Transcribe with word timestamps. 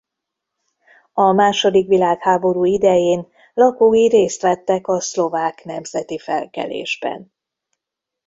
A 1.13 1.31
második 1.31 1.87
világháború 1.87 2.65
idején 2.65 3.27
lakói 3.53 4.07
részt 4.07 4.41
vettek 4.41 4.87
a 4.87 4.99
szlovák 5.01 5.63
nemzeti 5.63 6.17
felkelésben. 6.19 7.33